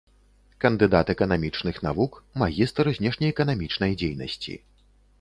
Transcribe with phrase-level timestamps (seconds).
[0.63, 4.61] Кандыдат эканамічных навук, магістр знешнеэканамічнай дзейнасці.